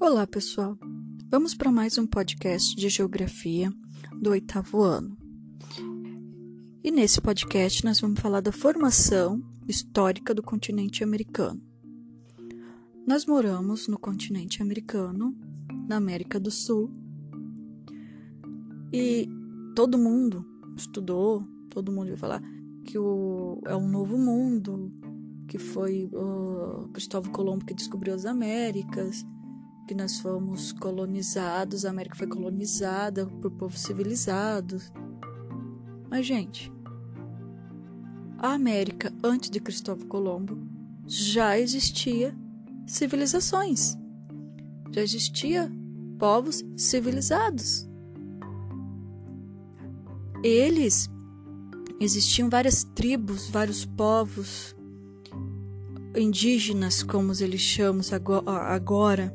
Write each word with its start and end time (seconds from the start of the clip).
Olá, 0.00 0.26
pessoal. 0.26 0.76
Vamos 1.30 1.54
para 1.54 1.70
mais 1.70 1.98
um 1.98 2.06
podcast 2.06 2.74
de 2.74 2.88
geografia 2.88 3.72
do 4.20 4.30
oitavo 4.30 4.82
ano. 4.82 5.16
E 6.82 6.90
nesse 6.90 7.20
podcast 7.20 7.84
nós 7.84 8.00
vamos 8.00 8.18
falar 8.18 8.40
da 8.40 8.50
formação 8.50 9.40
histórica 9.68 10.34
do 10.34 10.42
continente 10.42 11.04
americano. 11.04 11.62
Nós 13.06 13.26
moramos 13.26 13.86
no 13.86 13.98
continente 13.98 14.60
americano, 14.62 15.36
na 15.86 15.96
América 15.96 16.40
do 16.40 16.50
Sul, 16.50 16.90
e 18.92 19.28
todo 19.76 19.96
mundo 19.96 20.44
estudou, 20.76 21.46
todo 21.70 21.92
mundo 21.92 22.08
vai 22.08 22.16
falar 22.16 22.57
que 22.88 22.98
o, 22.98 23.60
é 23.66 23.76
um 23.76 23.86
novo 23.86 24.16
mundo, 24.16 24.90
que 25.46 25.58
foi 25.58 26.10
Cristóvão 26.94 27.30
Colombo 27.30 27.66
que 27.66 27.74
descobriu 27.74 28.14
as 28.14 28.24
Américas, 28.24 29.26
que 29.86 29.94
nós 29.94 30.18
fomos 30.20 30.72
colonizados, 30.72 31.84
a 31.84 31.90
América 31.90 32.16
foi 32.16 32.26
colonizada 32.26 33.26
por 33.26 33.50
povos 33.50 33.80
civilizados. 33.80 34.90
Mas, 36.08 36.24
gente, 36.24 36.72
a 38.38 38.54
América, 38.54 39.12
antes 39.22 39.50
de 39.50 39.60
Cristóvão 39.60 40.08
Colombo, 40.08 40.58
já 41.06 41.58
existia 41.58 42.34
civilizações. 42.86 43.98
Já 44.92 45.02
existia 45.02 45.70
povos 46.18 46.64
civilizados. 46.74 47.86
Eles 50.42 51.10
existiam 52.00 52.48
várias 52.48 52.84
tribos, 52.84 53.48
vários 53.48 53.84
povos 53.84 54.74
indígenas, 56.16 57.02
como 57.02 57.32
eles 57.40 57.60
chamam 57.60 58.02
agora, 58.46 59.34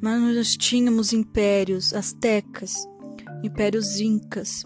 mas 0.00 0.20
nós 0.20 0.56
tínhamos 0.56 1.12
impérios 1.12 1.92
astecas, 1.92 2.74
impérios 3.42 4.00
incas, 4.00 4.64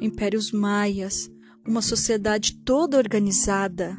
impérios 0.00 0.52
maias, 0.52 1.30
uma 1.66 1.82
sociedade 1.82 2.54
toda 2.64 2.96
organizada, 2.96 3.96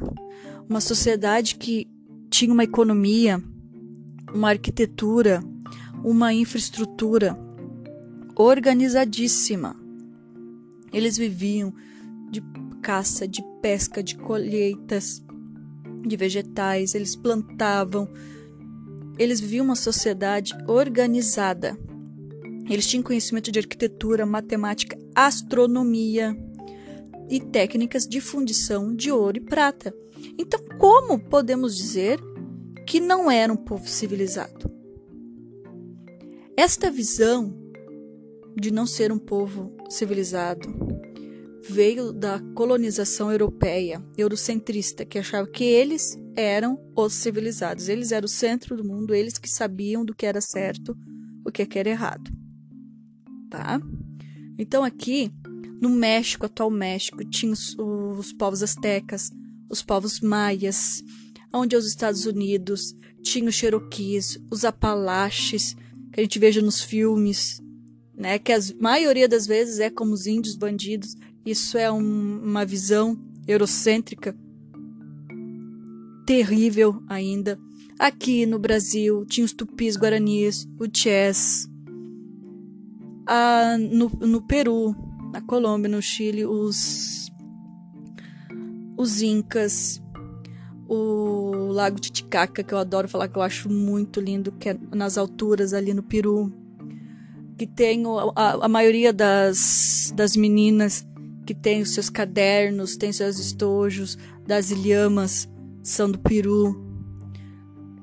uma 0.68 0.80
sociedade 0.80 1.56
que 1.56 1.86
tinha 2.30 2.52
uma 2.52 2.64
economia, 2.64 3.42
uma 4.34 4.50
arquitetura, 4.50 5.42
uma 6.04 6.32
infraestrutura 6.32 7.38
organizadíssima. 8.34 9.76
Eles 10.92 11.16
viviam 11.18 11.74
de 12.30 12.40
caça, 12.80 13.26
de 13.26 13.42
pesca, 13.60 14.02
de 14.02 14.16
colheitas 14.16 15.22
de 16.06 16.16
vegetais, 16.16 16.94
eles 16.94 17.16
plantavam, 17.16 18.08
eles 19.18 19.40
viviam 19.40 19.64
uma 19.64 19.76
sociedade 19.76 20.56
organizada. 20.66 21.78
Eles 22.68 22.86
tinham 22.86 23.02
conhecimento 23.02 23.50
de 23.50 23.58
arquitetura, 23.58 24.26
matemática, 24.26 24.98
astronomia 25.14 26.36
e 27.28 27.40
técnicas 27.40 28.06
de 28.06 28.20
fundição 28.20 28.94
de 28.94 29.10
ouro 29.10 29.38
e 29.38 29.40
prata. 29.40 29.94
Então, 30.38 30.60
como 30.78 31.18
podemos 31.18 31.76
dizer 31.76 32.18
que 32.86 33.00
não 33.00 33.30
era 33.30 33.52
um 33.52 33.56
povo 33.56 33.88
civilizado? 33.88 34.70
Esta 36.56 36.90
visão 36.90 37.56
de 38.56 38.70
não 38.70 38.86
ser 38.86 39.12
um 39.12 39.18
povo 39.18 39.76
civilizado 39.88 40.97
veio 41.68 42.12
da 42.12 42.40
colonização 42.54 43.30
europeia, 43.30 44.04
eurocentrista, 44.16 45.04
que 45.04 45.18
achava 45.18 45.48
que 45.48 45.64
eles 45.64 46.16
eram 46.36 46.78
os 46.96 47.12
civilizados, 47.14 47.88
eles 47.88 48.12
eram 48.12 48.26
o 48.26 48.28
centro 48.28 48.76
do 48.76 48.84
mundo, 48.84 49.14
eles 49.14 49.38
que 49.38 49.48
sabiam 49.48 50.04
do 50.04 50.14
que 50.14 50.26
era 50.26 50.40
certo, 50.40 50.96
o 51.44 51.50
que 51.50 51.78
era 51.78 51.88
errado. 51.88 52.30
Tá? 53.50 53.80
Então 54.58 54.84
aqui 54.84 55.32
no 55.80 55.88
México, 55.88 56.46
atual 56.46 56.70
México, 56.70 57.24
tinha 57.24 57.52
os, 57.52 57.76
os 57.78 58.32
povos 58.32 58.62
astecas, 58.62 59.30
os 59.70 59.82
povos 59.82 60.20
maias, 60.20 61.02
onde 61.52 61.76
os 61.76 61.86
Estados 61.86 62.26
Unidos 62.26 62.94
tinha 63.22 63.48
os 63.48 63.54
Cherokees, 63.54 64.38
os 64.50 64.64
Apalaches, 64.64 65.74
que 66.12 66.20
a 66.20 66.22
gente 66.22 66.38
veja 66.38 66.60
nos 66.60 66.80
filmes, 66.80 67.60
né? 68.16 68.38
Que 68.38 68.52
a 68.52 68.58
maioria 68.80 69.28
das 69.28 69.46
vezes 69.46 69.78
é 69.78 69.90
como 69.90 70.12
os 70.12 70.26
índios 70.26 70.56
bandidos, 70.56 71.14
isso 71.50 71.78
é 71.78 71.90
um, 71.90 72.40
uma 72.42 72.64
visão 72.64 73.18
eurocêntrica 73.46 74.36
terrível 76.26 77.02
ainda. 77.08 77.58
Aqui 77.98 78.44
no 78.44 78.58
Brasil 78.58 79.24
tinha 79.24 79.44
os 79.44 79.52
tupis 79.52 79.96
guaranis, 79.96 80.68
o 80.78 80.86
chess. 80.94 81.68
Ah, 83.26 83.76
no, 83.78 84.08
no 84.20 84.42
Peru, 84.42 84.94
na 85.32 85.40
Colômbia, 85.40 85.90
no 85.90 86.00
Chile, 86.00 86.44
os, 86.44 87.30
os 88.96 89.20
incas, 89.20 90.02
o 90.86 91.72
Lago 91.72 91.98
Titicaca, 91.98 92.62
que 92.62 92.72
eu 92.72 92.78
adoro 92.78 93.08
falar 93.08 93.28
que 93.28 93.36
eu 93.36 93.42
acho 93.42 93.68
muito 93.68 94.20
lindo, 94.20 94.52
que 94.52 94.68
é 94.68 94.78
nas 94.94 95.18
alturas 95.18 95.72
ali 95.72 95.92
no 95.92 96.02
Peru, 96.02 96.52
que 97.56 97.66
tem 97.66 98.04
a, 98.34 98.64
a 98.64 98.68
maioria 98.68 99.12
das, 99.12 100.12
das 100.14 100.36
meninas 100.36 101.06
que 101.48 101.54
tem 101.54 101.80
os 101.80 101.94
seus 101.94 102.10
cadernos, 102.10 102.98
tem 102.98 103.10
seus 103.10 103.38
estojos 103.38 104.18
das 104.46 104.70
ilhamas, 104.70 105.48
são 105.82 106.10
do 106.10 106.18
Peru. 106.18 106.78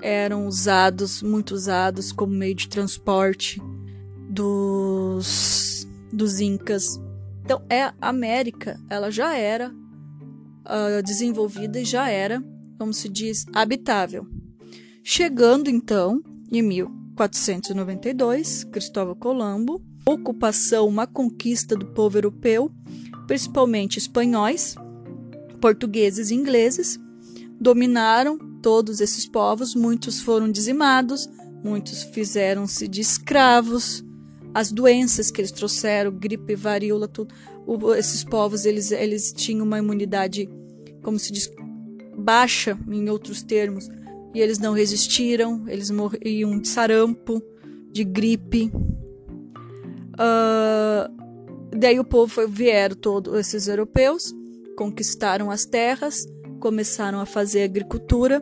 Eram 0.02 0.48
usados, 0.48 1.22
muito 1.22 1.54
usados 1.54 2.12
como 2.12 2.34
meio 2.34 2.56
de 2.56 2.68
transporte 2.68 3.62
dos, 4.28 5.88
dos 6.12 6.40
incas. 6.40 7.00
Então, 7.44 7.64
é 7.70 7.84
a 7.84 7.94
América, 8.02 8.80
ela 8.90 9.12
já 9.12 9.38
era 9.38 9.70
uh, 9.70 11.04
desenvolvida 11.04 11.80
e 11.80 11.86
já 11.86 12.10
era, 12.10 12.44
como 12.80 12.96
se 12.96 13.08
diz, 13.08 13.46
habitável. 13.54 14.26
Chegando 15.04 15.70
então 15.70 16.20
em 16.52 16.64
1492, 16.64 18.64
Cristóvão 18.64 19.14
Colombo, 19.14 19.86
ocupação, 20.04 20.88
uma 20.88 21.06
conquista 21.06 21.76
do 21.76 21.86
povo 21.86 22.18
europeu 22.18 22.72
principalmente 23.28 23.98
espanhóis, 23.98 24.76
portugueses 25.60 26.32
e 26.32 26.36
ingleses, 26.36 27.00
dominaram 27.60 28.38
todos 28.62 29.00
esses 29.00 29.28
povos, 29.28 29.76
muitos 29.76 30.22
foram 30.22 30.52
dizimados, 30.52 31.30
muitos 31.64 32.04
fizeram-se 32.04 32.88
de 32.88 33.02
escravos, 33.02 34.04
as 34.54 34.72
doenças 34.72 35.30
que 35.30 35.42
eles 35.42 35.52
trouxeram, 35.52 36.12
gripe, 36.12 36.56
varíola, 36.56 37.08
tudo, 37.08 37.34
esses 37.96 38.24
povos 38.24 38.66
eles, 38.66 38.92
eles 38.92 39.34
tinham 39.34 39.66
uma 39.66 39.80
imunidade, 39.80 40.50
como 41.02 41.20
se 41.20 41.32
diz, 41.32 41.52
baixa, 42.18 42.78
em 42.90 43.10
outros 43.10 43.42
termos, 43.42 43.90
e 44.34 44.40
eles 44.40 44.60
não 44.60 44.74
resistiram, 44.74 45.64
eles 45.68 45.90
morriam 45.90 46.60
de 46.60 46.68
sarampo, 46.68 47.42
de 47.92 48.04
gripe. 48.04 48.72
Uh, 50.14 51.25
Daí 51.78 52.00
o 52.00 52.06
povo 52.06 52.32
foi, 52.32 52.48
vieram 52.48 52.96
todos 52.96 53.36
esses 53.36 53.68
europeus, 53.68 54.34
conquistaram 54.78 55.52
as 55.52 55.66
terras, 55.66 56.26
começaram 56.62 57.20
a 57.20 57.26
fazer 57.26 57.64
agricultura. 57.64 58.42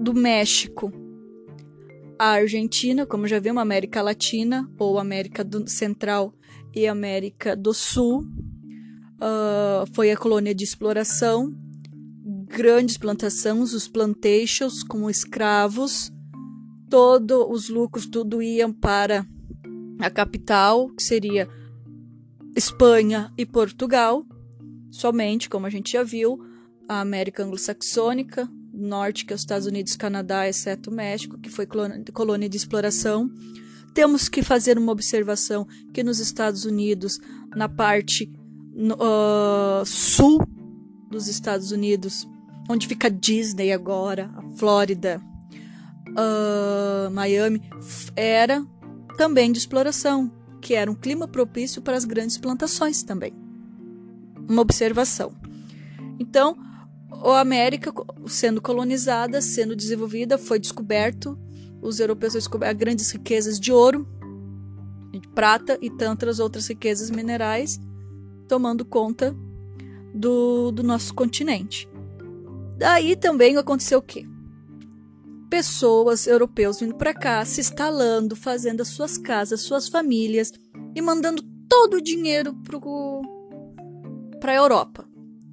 Do 0.00 0.14
México 0.14 0.92
à 2.18 2.30
Argentina, 2.30 3.06
como 3.06 3.28
já 3.28 3.38
vimos, 3.38 3.60
América 3.60 4.02
Latina 4.02 4.68
ou 4.78 4.98
América 4.98 5.44
do 5.44 5.68
Central 5.68 6.34
e 6.74 6.86
América 6.86 7.54
do 7.54 7.74
Sul, 7.74 8.22
uh, 8.22 9.86
foi 9.92 10.10
a 10.10 10.16
colônia 10.16 10.54
de 10.54 10.64
exploração, 10.64 11.54
grandes 12.46 12.96
plantações, 12.96 13.74
os 13.74 13.86
plantations 13.86 14.82
com 14.82 15.08
escravos, 15.08 16.10
todos 16.88 17.46
os 17.48 17.68
lucros 17.68 18.06
tudo 18.06 18.42
iam 18.42 18.72
para 18.72 19.26
a 20.00 20.10
capital, 20.10 20.88
que 20.88 21.02
seria 21.02 21.48
Espanha 22.56 23.32
e 23.36 23.44
Portugal, 23.44 24.24
somente, 24.90 25.48
como 25.48 25.66
a 25.66 25.70
gente 25.70 25.92
já 25.92 26.04
viu, 26.04 26.38
a 26.88 27.00
América 27.00 27.42
Anglo-Saxônica, 27.42 28.48
Norte, 28.72 29.24
que 29.24 29.32
é 29.32 29.36
os 29.36 29.42
Estados 29.42 29.66
Unidos, 29.66 29.96
Canadá, 29.96 30.48
exceto 30.48 30.90
o 30.90 30.94
México, 30.94 31.38
que 31.38 31.50
foi 31.50 31.66
colônia 31.66 32.48
de 32.48 32.56
exploração. 32.56 33.30
Temos 33.92 34.28
que 34.28 34.42
fazer 34.42 34.78
uma 34.78 34.92
observação 34.92 35.66
que 35.92 36.02
nos 36.02 36.18
Estados 36.18 36.64
Unidos, 36.64 37.18
na 37.54 37.68
parte 37.68 38.32
uh, 38.74 39.84
sul 39.84 40.40
dos 41.10 41.28
Estados 41.28 41.72
Unidos, 41.72 42.28
onde 42.68 42.86
fica 42.86 43.10
Disney 43.10 43.72
agora, 43.72 44.30
a 44.36 44.56
Flórida, 44.56 45.20
uh, 46.10 47.10
Miami, 47.10 47.62
era 48.16 48.64
também 49.16 49.52
de 49.52 49.58
exploração 49.58 50.43
que 50.64 50.72
era 50.72 50.90
um 50.90 50.94
clima 50.94 51.28
propício 51.28 51.82
para 51.82 51.94
as 51.94 52.06
grandes 52.06 52.38
plantações 52.38 53.02
também. 53.02 53.34
Uma 54.48 54.62
observação. 54.62 55.36
Então, 56.18 56.56
a 57.10 57.38
América 57.38 57.92
sendo 58.26 58.62
colonizada, 58.62 59.42
sendo 59.42 59.76
desenvolvida, 59.76 60.38
foi 60.38 60.58
descoberto, 60.58 61.38
os 61.82 62.00
europeus 62.00 62.32
descoberto 62.32 62.78
grandes 62.78 63.10
riquezas 63.10 63.60
de 63.60 63.72
ouro, 63.72 64.08
de 65.12 65.28
prata 65.34 65.78
e 65.82 65.90
tantas 65.90 66.38
outras 66.38 66.66
riquezas 66.66 67.10
minerais, 67.10 67.78
tomando 68.48 68.86
conta 68.86 69.36
do, 70.14 70.72
do 70.72 70.82
nosso 70.82 71.12
continente. 71.12 71.86
Daí 72.78 73.16
também 73.16 73.58
aconteceu 73.58 73.98
o 73.98 74.02
quê? 74.02 74.26
Pessoas 75.54 76.26
europeus 76.26 76.80
vindo 76.80 76.96
para 76.96 77.14
cá, 77.14 77.44
se 77.44 77.60
instalando, 77.60 78.34
fazendo 78.34 78.80
as 78.80 78.88
suas 78.88 79.16
casas, 79.16 79.60
suas 79.60 79.88
famílias 79.88 80.52
e 80.96 81.00
mandando 81.00 81.44
todo 81.68 81.98
o 81.98 82.02
dinheiro 82.02 82.52
para 84.40 84.50
a 84.50 84.56
Europa. 84.56 85.08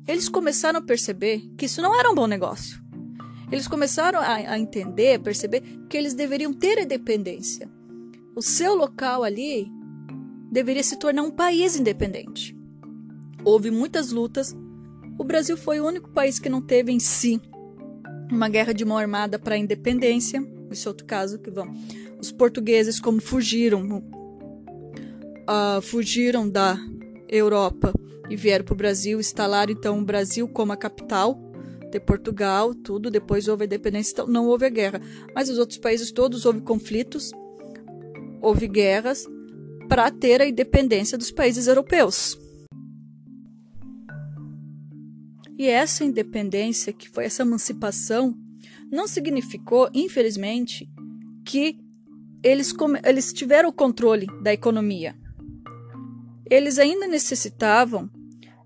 Eles 0.08 0.28
começaram 0.28 0.80
a 0.80 0.84
perceber 0.84 1.48
que 1.56 1.68
isso 1.68 1.84
não 1.84 1.96
era 1.96 2.10
um 2.10 2.16
bom 2.16 2.26
negócio. 2.26 2.82
Eles 3.52 3.68
começaram 3.68 4.18
a, 4.18 4.34
a 4.34 4.58
entender, 4.58 5.18
a 5.18 5.20
perceber 5.20 5.62
que 5.88 5.96
eles 5.96 6.16
deveriam 6.16 6.52
ter 6.52 6.80
independência. 6.80 7.70
O 8.36 8.42
seu 8.42 8.74
local 8.74 9.24
ali 9.24 9.72
deveria 10.52 10.82
se 10.82 10.98
tornar 10.98 11.22
um 11.22 11.30
país 11.30 11.76
independente. 11.76 12.58
Houve 13.46 13.70
muitas 13.70 14.12
lutas. 14.12 14.58
O 15.20 15.24
Brasil 15.24 15.56
foi 15.56 15.80
o 15.80 15.86
único 15.86 16.10
país 16.10 16.40
que 16.40 16.50
não 16.50 16.60
teve 16.60 16.92
em 16.92 17.00
si 17.00 17.40
uma 18.32 18.50
guerra 18.50 18.74
de 18.74 18.86
mão 18.86 18.98
armada 18.98 19.38
para 19.38 19.56
a 19.56 19.58
independência. 19.58 20.42
Esse 20.72 20.88
é 20.88 20.90
outro 20.90 21.06
caso 21.06 21.38
que 21.38 21.52
vão. 21.52 21.74
Os 22.20 22.32
portugueses, 22.32 23.00
como 23.00 23.20
fugiram, 23.20 24.04
uh, 25.48 25.82
fugiram 25.82 26.50
da 26.50 26.78
Europa 27.28 27.94
e 28.30 28.36
vieram 28.36 28.64
para 28.64 28.74
o 28.74 28.78
Brasil, 28.78 29.20
instalaram 29.20 29.72
então 29.72 30.00
o 30.00 30.06
Brasil 30.06 30.48
como 30.48 30.72
a 30.72 30.78
capital 30.78 31.38
de 31.92 32.00
Portugal, 32.00 32.74
tudo. 32.74 33.12
Depois 33.12 33.48
houve 33.48 33.64
a 33.64 33.66
independência, 33.66 34.14
então 34.14 34.28
não 34.28 34.48
houve 34.48 34.66
a 34.66 34.70
guerra. 34.70 35.02
Mas 35.36 35.50
os 35.50 35.58
outros 35.58 35.78
países 35.78 36.12
todos 36.12 36.46
houve 36.46 36.62
conflitos, 36.62 37.32
houve 38.42 38.68
guerras 38.68 39.28
para 39.90 40.10
ter 40.10 40.42
a 40.42 40.48
independência 40.48 41.18
dos 41.18 41.32
países 41.32 41.68
europeus. 41.68 42.40
E 45.62 45.68
essa 45.68 46.04
independência, 46.04 46.92
que 46.92 47.08
foi 47.08 47.26
essa 47.26 47.44
emancipação, 47.44 48.36
não 48.92 49.08
significou, 49.08 49.92
infelizmente, 49.94 50.90
que 51.46 51.78
eles, 52.42 52.74
eles 53.04 53.32
tiveram 53.32 53.70
o 53.70 53.72
controle 53.72 54.26
da 54.42 54.52
economia. 54.52 55.16
Eles 56.50 56.80
ainda 56.80 57.06
necessitavam 57.06 58.10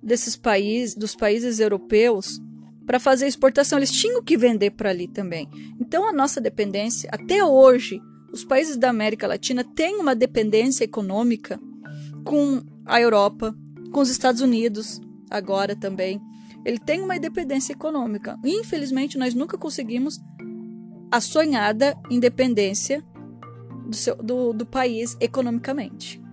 desses 0.02 0.38
países, 0.38 0.96
dos 0.96 1.18
países 1.18 1.60
europeus, 1.60 2.40
para 2.86 2.98
fazer 2.98 3.28
exportação. 3.28 3.78
Eles 3.78 3.92
tinham 3.92 4.24
que 4.24 4.38
vender 4.38 4.72
para 4.72 4.92
ali 4.92 5.10
também. 5.10 5.50
Então, 5.78 6.08
a 6.08 6.14
nossa 6.14 6.40
dependência, 6.40 7.10
até 7.12 7.44
hoje, 7.44 8.02
os 8.32 8.46
países 8.46 8.78
da 8.78 8.90
América 8.90 9.28
Latina 9.28 9.66
têm 9.66 9.98
uma 9.98 10.16
dependência 10.16 10.86
econômica 10.86 11.60
com 12.24 12.64
a 12.86 13.02
Europa, 13.02 13.54
com 13.92 14.00
os 14.00 14.10
Estados 14.10 14.40
Unidos, 14.40 15.02
agora 15.30 15.76
também 15.76 16.22
ele 16.66 16.80
tem 16.80 17.02
uma 17.02 17.16
independência 17.16 17.74
econômica. 17.74 18.38
Infelizmente, 18.44 19.18
nós 19.18 19.36
nunca 19.36 19.58
conseguimos 19.58 20.20
a 21.12 21.22
sonhada 21.22 21.96
independência 22.10 23.06
do, 23.88 23.96
seu, 23.96 24.16
do, 24.16 24.52
do 24.52 24.66
país 24.66 25.16
economicamente. 25.22 26.25